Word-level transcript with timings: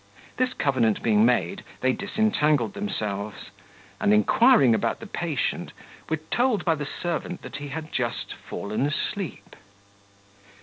This 0.37 0.55
covenant 0.55 1.03
being 1.03 1.27
made, 1.27 1.63
they 1.81 1.93
disentangled 1.93 2.73
themselves, 2.73 3.51
and, 3.99 4.11
inquiring 4.11 4.73
about 4.73 4.99
the 4.99 5.05
patient, 5.05 5.73
were 6.09 6.17
told 6.17 6.65
by 6.65 6.73
the 6.73 6.87
servant 6.87 7.43
that 7.43 7.57
he 7.57 7.67
had 7.67 7.91
just 7.91 8.33
fallen 8.33 8.87
asleep. 8.87 9.55